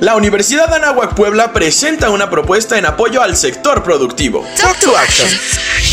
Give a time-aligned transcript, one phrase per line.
[0.00, 4.44] La Universidad Anáhuac Puebla presenta una propuesta en apoyo al sector productivo.
[4.60, 5.26] Talk to Action.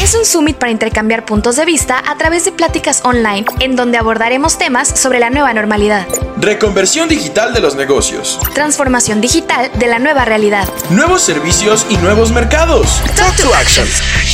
[0.02, 3.98] Es un summit para intercambiar puntos de vista a través de pláticas online en donde
[3.98, 6.06] abordaremos temas sobre la nueva normalidad.
[6.36, 8.42] Reconversión digital de los negocios.
[8.54, 10.68] Transformación digital de la nueva realidad.
[10.90, 13.02] Nuevos servicios y nuevos mercados.
[13.16, 13.88] Talk to Action.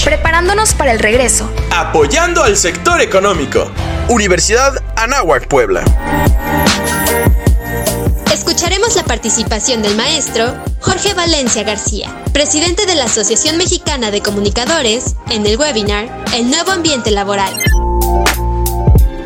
[0.04, 1.48] Preparándonos para el regreso.
[1.70, 3.70] Apoyando al sector económico.
[4.08, 5.84] Universidad Anáhuac Puebla.
[8.96, 15.46] La participación del maestro Jorge Valencia García, presidente de la Asociación Mexicana de Comunicadores, en
[15.46, 17.54] el webinar El nuevo ambiente laboral.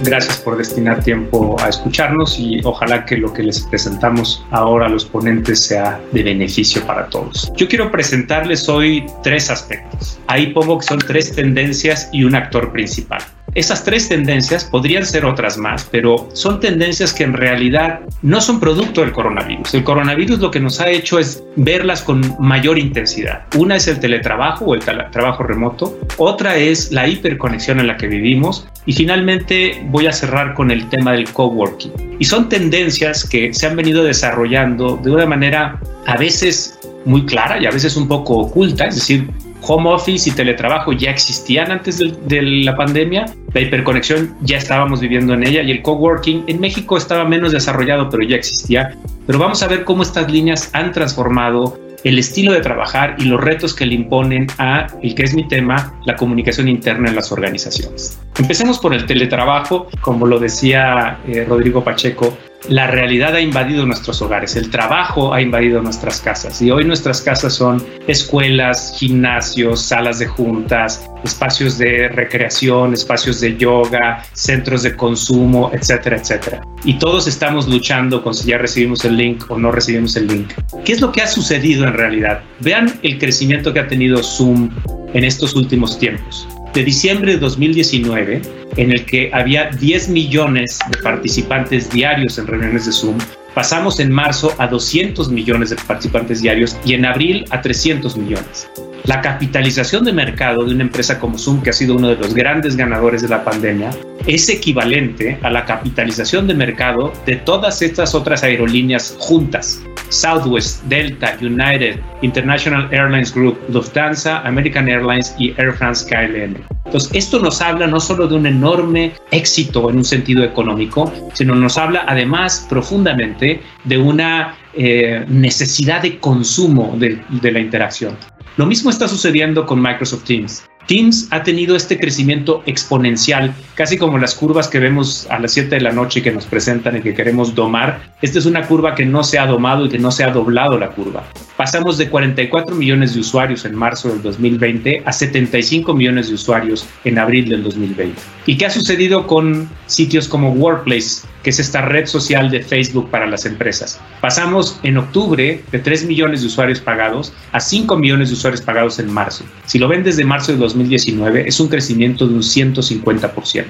[0.02, 4.90] Gracias por destinar tiempo a escucharnos y ojalá que lo que les presentamos ahora a
[4.90, 7.52] los ponentes sea de beneficio para todos.
[7.56, 10.20] Yo quiero presentarles hoy tres aspectos.
[10.28, 13.22] Ahí pongo que son tres tendencias y un actor principal.
[13.56, 18.60] Esas tres tendencias podrían ser otras más, pero son tendencias que en realidad no son
[18.60, 19.74] producto del coronavirus.
[19.76, 23.44] El coronavirus lo que nos ha hecho es verlas con mayor intensidad.
[23.56, 28.08] Una es el teletrabajo o el trabajo remoto, otra es la hiperconexión en la que
[28.08, 32.18] vivimos y finalmente voy a cerrar con el tema del coworking.
[32.20, 37.62] Y son tendencias que se han venido desarrollando de una manera a veces muy clara
[37.62, 39.30] y a veces un poco oculta, es decir,
[39.66, 45.34] home office y teletrabajo ya existían antes de, la pandemia, la hiperconexión ya estábamos viviendo
[45.34, 48.98] en ella y el coworking en México estaba menos desarrollado, pero ya existía.
[49.26, 53.42] Pero vamos a ver cómo estas líneas han transformado el estilo de trabajar y los
[53.42, 57.32] retos que le imponen a el que es mi tema, la comunicación interna en las
[57.32, 58.20] organizaciones.
[58.38, 62.38] Empecemos por el teletrabajo, como lo decía eh, Rodrigo Pacheco,
[62.70, 67.22] la realidad ha invadido nuestros hogares, el trabajo ha invadido nuestras casas y hoy nuestras
[67.22, 74.96] casas son escuelas, gimnasios, salas de juntas, espacios de recreación, espacios de yoga, centros de
[74.96, 76.62] consumo, etcétera, etcétera.
[76.86, 80.54] Y todos estamos luchando con si ya recibimos el link o no recibimos el link.
[80.86, 82.42] ¿Qué es lo que ha sucedido en realidad?
[82.60, 84.70] Vean el crecimiento que ha tenido Zoom
[85.14, 88.42] en estos últimos tiempos de diciembre de 2019,
[88.78, 93.18] en el que había 10 millones de participantes diarios en reuniones de Zoom,
[93.54, 98.68] pasamos en marzo a 200 millones de participantes diarios y en abril a 300 millones.
[99.06, 102.34] La capitalización de mercado de una empresa como Zoom, que ha sido uno de los
[102.34, 103.92] grandes ganadores de la pandemia,
[104.28, 109.84] es equivalente a la capitalización de mercado de todas estas otras aerolíneas juntas.
[110.10, 116.56] Southwest, Delta, United, International Airlines Group, Lufthansa, American Airlines y Air France KLM.
[116.86, 121.56] Entonces, esto nos habla no solo de un enorme éxito en un sentido económico, sino
[121.56, 128.16] nos habla además profundamente de una eh, necesidad de consumo de la interacción.
[128.56, 130.64] Lo mismo está sucediendo con Microsoft Teams.
[130.88, 135.76] Teams ha tenido este crecimiento exponencial, casi como las curvas que vemos a las 7
[135.76, 138.14] de la noche que nos presentan y que queremos domar.
[138.22, 140.78] Esta es una curva que no se ha domado y que no se ha doblado
[140.78, 141.24] la curva.
[141.58, 146.86] Pasamos de 44 millones de usuarios en marzo del 2020 a 75 millones de usuarios
[147.04, 148.20] en abril del 2020.
[148.46, 153.10] ¿Y qué ha sucedido con sitios como Workplace, que es esta red social de Facebook
[153.10, 154.02] para las empresas?
[154.20, 159.00] Pasamos en octubre de 3 millones de usuarios pagados a 5 millones de usuarios pagados
[159.00, 159.46] en marzo.
[159.66, 163.66] Si lo ven desde marzo del 2019, es un crecimiento de un 150%.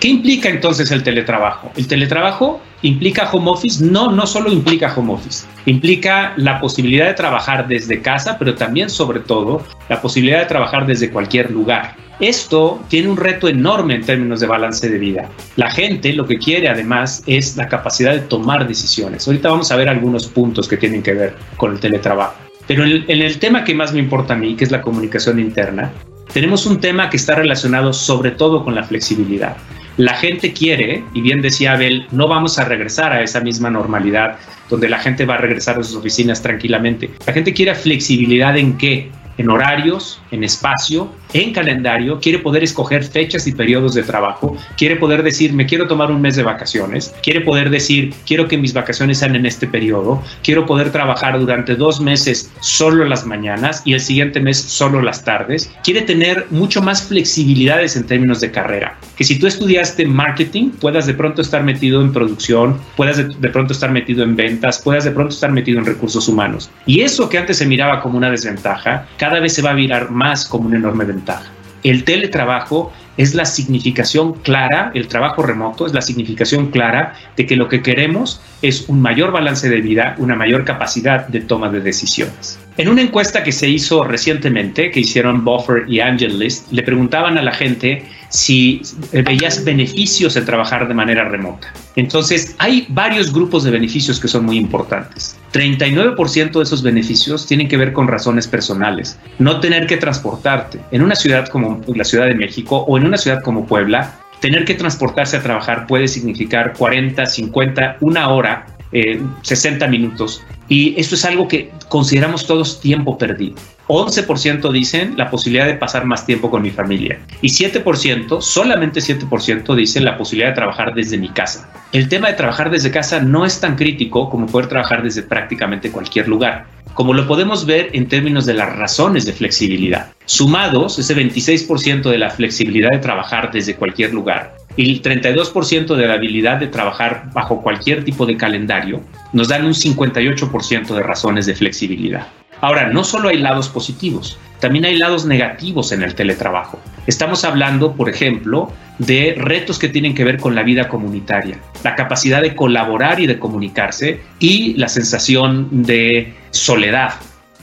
[0.00, 1.72] ¿Qué implica entonces el teletrabajo?
[1.76, 7.14] El teletrabajo implica home office, no, no solo implica home office, implica la posibilidad de
[7.14, 11.96] trabajar desde casa, pero también sobre todo la posibilidad de trabajar desde cualquier lugar.
[12.20, 15.28] Esto tiene un reto enorme en términos de balance de vida.
[15.56, 19.26] La gente lo que quiere además es la capacidad de tomar decisiones.
[19.26, 22.34] Ahorita vamos a ver algunos puntos que tienen que ver con el teletrabajo.
[22.68, 25.90] Pero en el, tema que más me importa a mí, que es la comunicación interna,
[26.32, 29.56] tenemos un tema que está relacionado sobre todo con la flexibilidad.
[29.96, 34.38] La gente quiere, y bien decía Abel, no vamos a regresar a esa misma normalidad
[34.70, 37.10] donde la gente va a regresar a sus oficinas tranquilamente.
[37.26, 39.10] La gente quiere flexibilidad en qué?
[39.38, 44.96] En horarios, en espacio, en calendario, quiere poder escoger fechas y periodos de trabajo, quiere
[44.96, 48.72] poder decir, me quiero tomar un mes de vacaciones, quiere poder decir, quiero que mis
[48.72, 53.94] vacaciones sean en este periodo, quiero poder trabajar durante dos meses solo las mañanas y
[53.94, 58.98] el siguiente mes solo las tardes, quiere tener mucho más flexibilidades en términos de carrera,
[59.16, 63.48] que si tú estudiaste marketing, puedas de pronto estar metido en producción, puedas de, de
[63.50, 66.70] pronto estar metido en ventas, puedas de pronto estar metido en recursos humanos.
[66.86, 70.10] Y eso que antes se miraba como una desventaja, cada vez se va a mirar
[70.10, 71.44] más como una enorme ventaja.
[71.84, 77.56] El teletrabajo es la significación clara, el trabajo remoto es la significación clara de que
[77.56, 81.80] lo que queremos es un mayor balance de vida, una mayor capacidad de toma de
[81.80, 82.58] decisiones.
[82.76, 87.42] En una encuesta que se hizo recientemente, que hicieron Buffer y AngelList, le preguntaban a
[87.42, 88.82] la gente si
[89.12, 91.72] veías beneficios en trabajar de manera remota.
[91.96, 95.38] Entonces, hay varios grupos de beneficios que son muy importantes.
[95.52, 99.18] 39% de esos beneficios tienen que ver con razones personales.
[99.38, 100.80] No tener que transportarte.
[100.90, 104.64] En una ciudad como la Ciudad de México o en una ciudad como Puebla, tener
[104.64, 110.42] que transportarse a trabajar puede significar 40, 50, una hora 60 eh, minutos.
[110.68, 113.56] Y esto es algo que consideramos todos tiempo perdido.
[113.88, 117.18] 11% dicen la posibilidad de pasar más tiempo con mi familia.
[117.40, 121.70] Y 7%, solamente 7% dicen la posibilidad de trabajar desde mi casa.
[121.92, 125.90] El tema de trabajar desde casa no es tan crítico como poder trabajar desde prácticamente
[125.90, 130.12] cualquier lugar, como lo podemos ver en términos de las razones de flexibilidad.
[130.26, 136.06] Sumados, ese 26% de la flexibilidad de trabajar desde cualquier lugar y el 32% de
[136.06, 139.02] la habilidad de trabajar bajo cualquier tipo de calendario
[139.32, 142.28] nos dan un 58% de razones de flexibilidad.
[142.60, 146.78] Ahora, no solo hay lados positivos, también hay lados negativos en el teletrabajo.
[147.08, 151.96] Estamos hablando, por ejemplo, de retos que tienen que ver con la vida comunitaria, la
[151.96, 157.14] capacidad de colaborar y de comunicarse y la sensación de soledad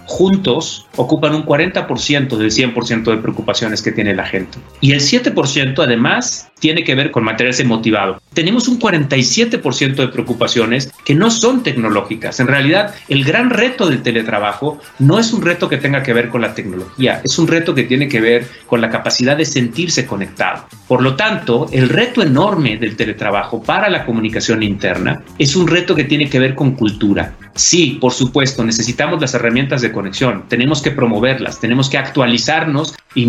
[0.06, 4.58] juntos ocupan un 40% del 100% de preocupaciones que tiene la gente.
[4.82, 8.22] Y el 7% además tiene que ver con mantenerse motivado.
[8.34, 12.40] Tenemos un 47% de preocupaciones que no son tecnológicas.
[12.40, 16.30] En realidad, el gran reto del teletrabajo no es un reto que tenga que ver
[16.30, 20.06] con la tecnología, es un reto que tiene que ver con la capacidad de sentirse
[20.06, 20.68] conectado.
[20.88, 25.96] Por lo tanto, el reto enorme del teletrabajo para la comunicación interna es un reto
[25.96, 27.36] que tiene que ver con cultura.
[27.56, 33.26] Sí, por supuesto, necesitamos las herramientas de conexión, tenemos que promoverlas, tenemos que actualizarnos y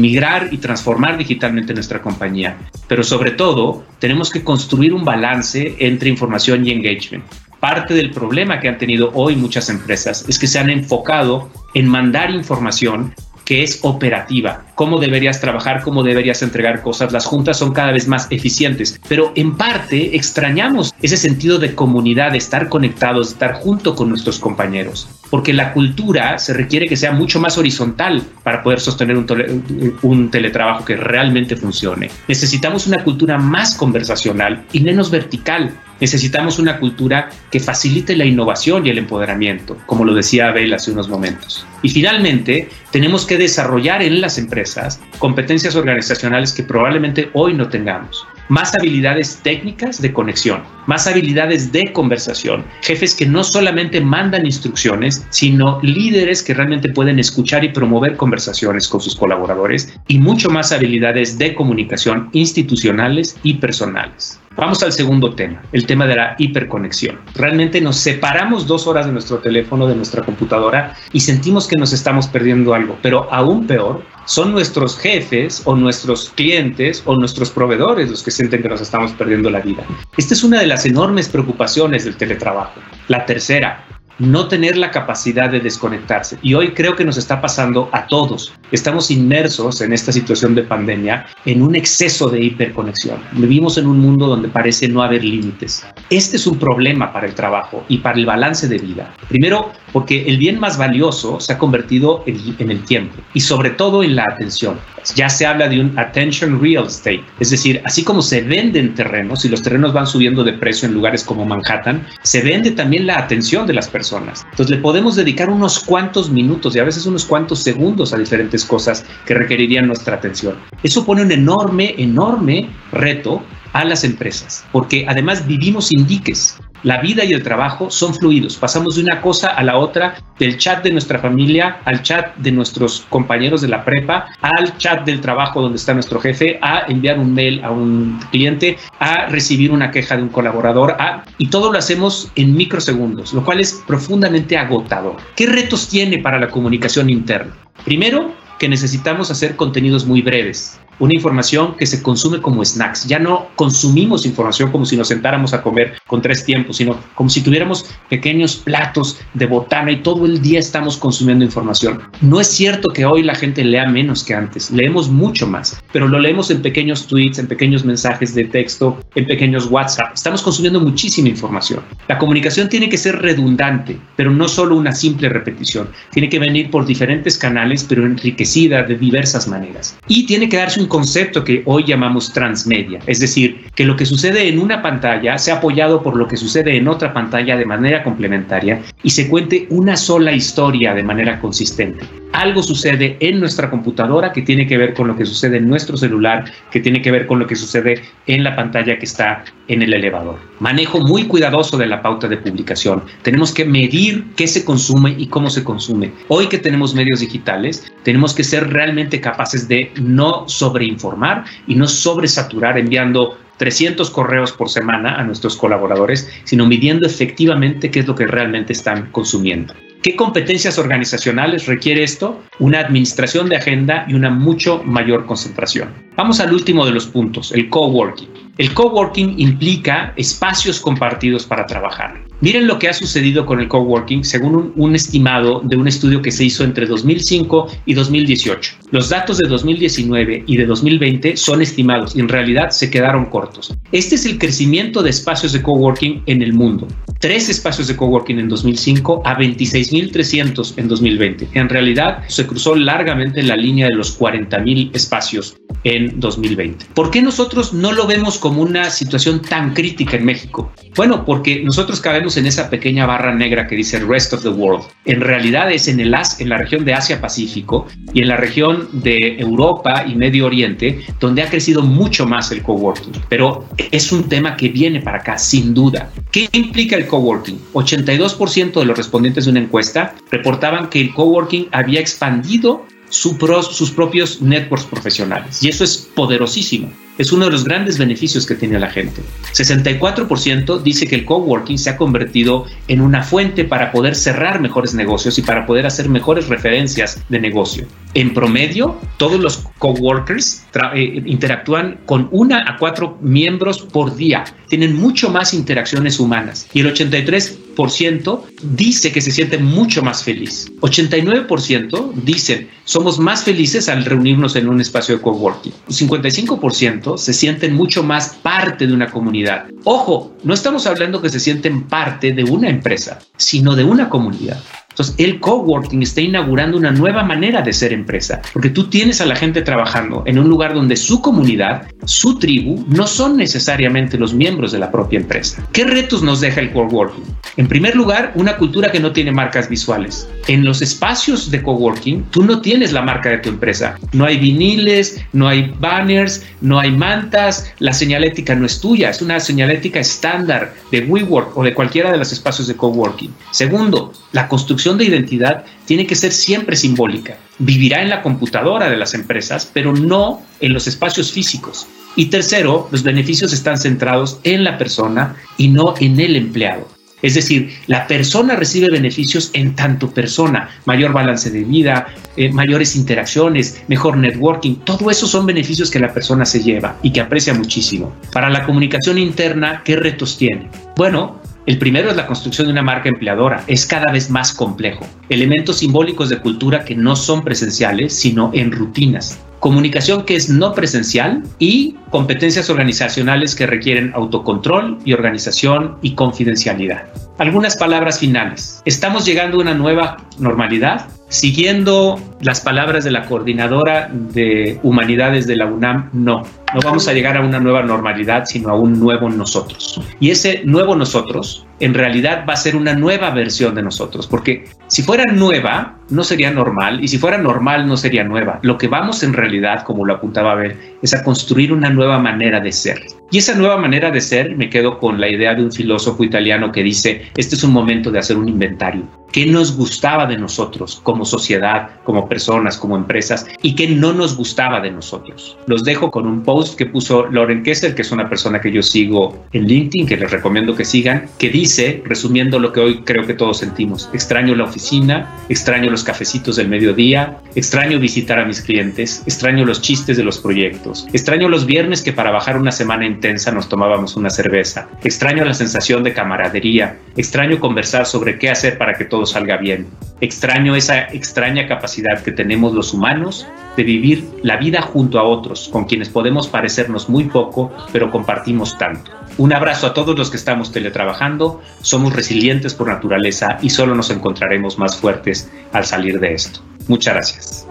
[0.51, 6.67] y transformar digitalmente nuestra compañía, pero sobre todo tenemos que construir un balance entre información
[6.67, 7.25] y engagement.
[7.61, 11.89] Parte del problema que han tenido hoy muchas empresas es que se han enfocado en
[11.89, 13.15] mandar información
[13.47, 17.13] que es operativa, cómo deberías trabajar, cómo deberías entregar cosas.
[17.13, 22.33] Las juntas son cada vez más eficientes, pero en parte extrañamos ese sentido de comunidad,
[22.33, 26.97] de estar conectados, de estar junto con nuestros compañeros, porque la cultura se requiere que
[26.97, 32.11] sea mucho más horizontal para poder sostener un, teletrabajo que realmente funcione.
[32.27, 35.71] Necesitamos una cultura más conversacional y menos vertical
[36.01, 40.91] Necesitamos una cultura que facilite la innovación y el empoderamiento, como lo decía Abel hace
[40.91, 41.67] unos momentos.
[41.83, 48.27] Y finalmente, tenemos que desarrollar en las empresas competencias organizacionales que probablemente hoy no tengamos.
[48.49, 55.27] Más habilidades técnicas de conexión, más habilidades de conversación, jefes que no solamente mandan instrucciones,
[55.31, 60.71] sino líderes que realmente pueden escuchar y promover conversaciones con sus colaboradores y mucho más
[60.71, 64.39] habilidades de comunicación institucionales y personales.
[64.57, 67.21] Vamos al segundo tema, el tema de la hiperconexión.
[67.35, 71.93] Realmente nos separamos dos horas de nuestro teléfono, de nuestra computadora y sentimos que nos
[71.93, 78.11] estamos perdiendo algo, pero aún peor, son nuestros jefes o nuestros clientes o nuestros proveedores
[78.11, 79.85] los que sienten que nos estamos perdiendo la vida.
[80.17, 82.81] Esta es una de las enormes preocupaciones del teletrabajo.
[83.09, 83.85] La tercera,
[84.19, 86.39] no tener la capacidad de desconectarse.
[86.43, 88.53] Y hoy creo que nos está pasando a todos.
[88.73, 93.19] Estamos inmersos en esta situación de pandemia en un exceso de hiperconexión.
[93.33, 95.87] Vivimos en un mundo donde parece no haber límites.
[96.11, 99.15] Este es un problema para el trabajo y para el balance de vida.
[99.29, 104.05] Primero, porque el bien más valioso se ha convertido en, el tiempo y sobre todo
[104.05, 104.79] en la atención.
[105.15, 109.47] Ya se habla de un attention real estate, es decir, así como se venden terrenos
[109.47, 113.17] y los terrenos van subiendo de precio en lugares como Manhattan, se vende también la
[113.17, 117.25] atención de las personas entonces le podemos dedicar unos cuantos minutos y a veces unos
[117.25, 120.57] cuantos segundos a diferentes cosas que requerirían nuestra atención.
[120.83, 123.43] Eso pone un enorme, enorme reto
[123.77, 126.59] a las empresas, porque además vivimos sin diques.
[126.83, 128.57] La vida y el trabajo son fluidos.
[128.57, 132.53] Pasamos de una cosa a la otra, del chat de nuestra familia al chat de
[132.53, 137.19] nuestros compañeros de la prepa, al chat del trabajo donde está nuestro jefe, a enviar
[137.19, 140.97] un mail a un cliente, a recibir una queja de un colaborador,
[141.37, 145.17] y todo lo hacemos en microsegundos, lo cual es profundamente agotador.
[145.35, 147.55] ¿Qué retos tiene para la comunicación interna?
[147.85, 153.07] Primero, que necesitamos hacer contenidos muy breves una información que se consume como snacks.
[153.07, 157.31] Ya no consumimos información como si nos sentáramos a comer con tres tiempos, sino como
[157.31, 162.01] si tuviéramos pequeños platos de botana y todo el día estamos consumiendo información.
[162.21, 166.09] No es cierto que hoy la gente lea menos que antes, leemos mucho más, pero
[166.09, 170.13] lo leemos en pequeños tweets, en pequeños mensajes de texto, en pequeños WhatsApp.
[170.15, 171.83] Estamos consumiendo muchísima información.
[172.09, 175.89] La comunicación tiene que ser redundante, pero no solo una simple repetición.
[176.13, 179.97] Tiene que venir por diferentes canales, pero enriquecida de diversas maneras.
[180.09, 184.07] Y tiene que darse un concepto que hoy llamamos transmedia, es decir, que lo que
[184.07, 188.03] sucede en una pantalla sea apoyado por lo que sucede en otra pantalla de manera
[188.03, 192.07] complementaria y se cuente una sola historia de manera consistente.
[192.33, 195.97] Algo sucede en nuestra computadora que tiene que ver con lo que sucede en nuestro
[195.97, 199.81] celular, que tiene que ver con lo que sucede en la pantalla que está en
[199.81, 200.39] el elevador.
[200.61, 203.03] Manejo muy cuidadoso de la pauta de publicación.
[203.23, 206.13] Tenemos que medir qué se consume y cómo se consume.
[206.29, 210.47] Hoy que tenemos medios digitales, tenemos que ser realmente capaces de no
[210.77, 217.91] sobreinformar y no sobresaturar enviando 300 correos por semana a nuestros colaboradores, sino midiendo efectivamente
[217.91, 219.73] qué es lo que realmente están consumiendo.
[220.03, 222.43] ¿Qué competencias organizacionales requiere esto?
[222.59, 225.89] Una administración de agenda y una mucho mayor concentración.
[226.17, 228.29] Vamos al último de los puntos, el coworking.
[228.59, 232.26] El coworking implica espacios compartidos para trabajar.
[232.43, 236.31] Miren lo que ha sucedido con el coworking según un, estimado de un estudio que
[236.31, 238.75] se hizo entre 2005 y 2018.
[238.91, 243.75] Los datos de 2019 y de 2020 son estimados y en realidad se quedaron cortos.
[243.91, 246.87] Este es el crecimiento de espacios de coworking en el mundo.
[247.21, 251.49] Tres espacios de coworking en 2005 a 26.300 en 2020.
[251.55, 256.87] En realidad se cruzó largamente la línea de los 40.000 espacios en 2020.
[256.95, 260.73] ¿Por qué nosotros no lo vemos como una situación tan crítica en México?
[260.97, 264.85] Bueno, porque nosotros cabemos en esa pequeña barra negra que dice Rest of the World.
[265.05, 269.39] En realidad es en, el, en la región de Asia-Pacífico y en la región de
[269.39, 273.13] Europa y Medio Oriente donde ha crecido mucho más el coworking.
[273.29, 276.11] Pero es un tema que viene para acá, sin duda.
[276.33, 277.59] ¿Qué implica el coworking?
[277.75, 284.43] 82% de los respondientes de una encuesta reportaban que el coworking había expandido sus propios
[284.43, 285.63] networks profesionales.
[285.63, 289.23] Y eso es poderosísimo es uno de los grandes beneficios que tiene la gente.
[289.53, 294.95] 64% dice que el coworking se ha convertido en una fuente para poder cerrar mejores
[294.95, 297.87] negocios y para poder hacer mejores referencias de negocio.
[298.15, 304.45] En promedio, todos los coworkers eh, interactúan con una a cuatro miembros por día.
[304.69, 310.73] Tienen mucho más interacciones humanas y el 83% dice que se siente mucho más feliz.
[310.81, 315.73] 89% dicen somos más felices al reunirnos en un espacio de coworking.
[315.89, 319.67] 55% se sienten mucho más parte de una comunidad.
[319.85, 324.61] Ojo, no estamos hablando que se sienten parte de una empresa, sino de una comunidad.
[324.97, 329.27] Entonces, el coworking está inaugurando una nueva manera de ser empresa, porque tú tienes a
[329.27, 334.33] la gente trabajando en un lugar donde su comunidad, su tribu, no son necesariamente los
[334.33, 335.69] miembros de la propia empresa.
[335.75, 337.25] ¿Qué retos nos deja el coworking?
[337.59, 340.27] En primer lugar, una cultura que no tiene marcas visuales.
[340.49, 343.99] En los espacios de coworking, tú no tienes la marca de tu empresa.
[344.15, 349.21] No hay viniles, no hay banners, no hay mantas, la señalética no es tuya, es
[349.21, 353.35] una señalética estándar de WeWork o de cualquiera de los espacios de coworking.
[353.51, 357.37] Segundo, la construcción de identidad tiene que ser siempre simbólica.
[357.59, 361.87] Vivirá en la computadora de las empresas, pero no en los espacios físicos.
[362.15, 366.89] Y tercero, los beneficios están centrados en la persona y no en el empleado.
[367.23, 372.95] Es decir, la persona recibe beneficios en tanto persona, mayor balance de vida, eh, mayores
[372.95, 377.55] interacciones, mejor networking, todo eso son beneficios que la persona se lleva y que aprecia
[377.55, 378.15] muchísimo.
[378.33, 380.69] Para la comunicación interna, ¿qué retos tiene?
[380.97, 383.65] Bueno, el primero es la construcción de una marca empleadora.
[383.67, 385.05] Es cada vez más complejo.
[385.29, 389.41] Elementos simbólicos de cultura que no son presenciales, sino en rutinas.
[389.59, 397.09] Comunicación que es no presencial y competencias organizacionales que requieren autocontrol y organización y confidencialidad.
[397.39, 398.81] Algunas palabras finales.
[398.87, 401.07] ¿Estamos llegando a una nueva normalidad?
[401.29, 407.13] Siguiendo las palabras de la coordinadora de humanidades de la UNAM, no, no vamos a
[407.13, 410.01] llegar a una nueva normalidad, sino a un nuevo nosotros.
[410.19, 414.65] Y ese nuevo nosotros en realidad va a ser una nueva versión de nosotros, porque
[414.87, 418.61] si fuera nueva, no sería normal, y si fuera normal, no sería nueva.
[418.63, 422.19] Lo que vamos en realidad, como lo apuntaba a ver, es a construir una nueva
[422.19, 423.03] manera de ser.
[423.31, 426.71] Y esa nueva manera de ser, me quedo con la idea de un filósofo italiano
[426.71, 429.03] que dice, este es un momento de hacer un inventario.
[429.33, 434.37] ¿Qué nos gustaba de nosotros como sociedad, como personas, como empresas y qué no nos
[434.37, 435.59] gustaba de nosotros?
[435.67, 438.83] Los dejo con un post que puso Lauren Kessler, que es una persona que yo
[438.83, 443.27] sigo en LinkedIn, que les recomiendo que sigan, que dice, resumiendo lo que hoy creo
[443.27, 448.63] que todos sentimos, extraño la oficina, extraño los cafecitos del mediodía, extraño visitar a mis
[448.63, 453.07] clientes, extraño los chistes de los proyectos, extraño los viernes que para bajar una semana
[453.07, 458.79] intensa nos tomábamos una cerveza, extraño la sensación de camaradería, extraño conversar sobre qué hacer
[458.79, 459.87] para que todo salga bien.
[460.21, 463.47] Extraño esa extraña capacidad que tenemos los humanos
[463.77, 468.77] de vivir la vida junto a otros, con quienes podemos parecernos muy poco, pero compartimos
[468.77, 469.13] tanto.
[469.39, 474.11] Un abrazo a todos los que estamos teletrabajando, somos resilientes por naturaleza y solo nos
[474.11, 476.61] encontraremos más fuertes al salir de esto.
[476.89, 477.67] Muchas gracias.